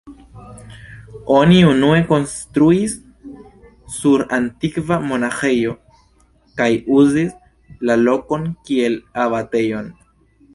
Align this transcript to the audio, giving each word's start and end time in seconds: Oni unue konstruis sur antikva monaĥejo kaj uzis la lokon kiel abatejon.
Oni 1.33 1.57
unue 1.71 1.99
konstruis 2.11 2.95
sur 3.97 4.23
antikva 4.39 4.97
monaĥejo 5.11 5.75
kaj 6.63 6.71
uzis 7.03 7.37
la 7.91 7.99
lokon 8.09 8.49
kiel 8.71 8.99
abatejon. 9.27 9.95